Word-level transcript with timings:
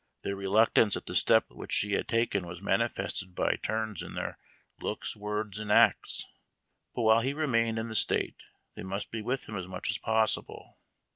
Their 0.23 0.35
reluctance 0.35 0.95
at 0.95 1.05
the 1.05 1.13
step 1.13 1.51
which 1.51 1.75
he 1.77 1.91
had 1.93 2.07
taken 2.07 2.47
was 2.47 2.59
manifested 2.59 3.35
by 3.35 3.57
turns 3.57 4.01
n 4.01 4.15
th 4.15 4.19
lri:oks, 4.79 5.15
words, 5.15 5.59
and 5.59 5.71
acts. 5.71 6.25
But 6.95 7.03
while 7.03 7.19
he 7.21 7.33
™ 7.33 7.33
d'" 7.35 7.81
^e 7.83 7.95
State 7.95 8.41
they 8.73 8.81
must 8.81 9.11
be 9.11 9.21
with 9.21 9.47
him 9.47 9.55
as 9.55 9.67
much 9.67 9.91
as 9.91 9.99
poss.ble. 9.99 10.79